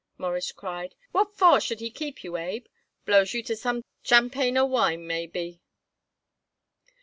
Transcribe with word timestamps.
Morris 0.17 0.51
cried. 0.51 0.95
"What 1.11 1.37
for 1.37 1.61
should 1.61 1.79
he 1.79 1.91
keep 1.91 2.23
you, 2.23 2.35
Abe? 2.35 2.65
Blows 3.05 3.35
you 3.35 3.43
to 3.43 3.55
some 3.55 3.83
tchampanyer 4.03 4.67
wine, 4.67 5.05
maybe?" 5.05 5.61